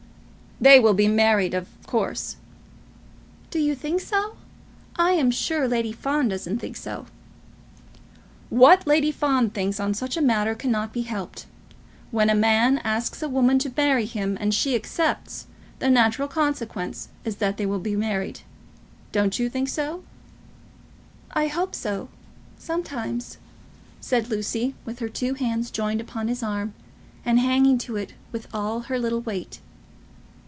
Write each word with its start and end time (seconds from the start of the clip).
"They 0.63 0.79
will 0.79 0.93
be 0.93 1.07
married, 1.07 1.55
of 1.55 1.67
course." 1.87 2.35
"Do 3.49 3.57
you 3.57 3.73
think 3.73 3.99
so? 3.99 4.35
I 4.95 5.13
am 5.13 5.31
sure 5.31 5.67
Lady 5.67 5.91
Fawn 5.91 6.27
doesn't 6.27 6.59
think 6.59 6.77
so." 6.77 7.07
"What 8.51 8.85
Lady 8.85 9.11
Fawn 9.11 9.49
thinks 9.49 9.79
on 9.79 9.95
such 9.95 10.17
a 10.17 10.21
matter 10.21 10.53
cannot 10.53 10.93
be 10.93 11.01
helped. 11.01 11.47
When 12.11 12.29
a 12.29 12.35
man 12.35 12.77
asks 12.83 13.23
a 13.23 13.27
woman 13.27 13.57
to 13.57 13.73
marry 13.75 14.05
him, 14.05 14.37
and 14.39 14.53
she 14.53 14.75
accepts, 14.75 15.47
the 15.79 15.89
natural 15.89 16.27
consequence 16.27 17.07
is 17.25 17.37
that 17.37 17.57
they 17.57 17.65
will 17.65 17.79
be 17.79 17.95
married. 17.95 18.41
Don't 19.11 19.39
you 19.39 19.49
think 19.49 19.67
so?" 19.67 20.03
"I 21.31 21.47
hope 21.47 21.73
so, 21.73 22.07
sometimes," 22.59 23.39
said 23.99 24.29
Lucy, 24.29 24.75
with 24.85 24.99
her 24.99 25.09
two 25.09 25.33
hands 25.33 25.71
joined 25.71 26.01
upon 26.01 26.27
his 26.27 26.43
arm, 26.43 26.75
and 27.25 27.39
hanging 27.39 27.79
to 27.79 27.95
it 27.95 28.13
with 28.31 28.47
all 28.53 28.81
her 28.81 28.99
little 28.99 29.21
weight. 29.21 29.59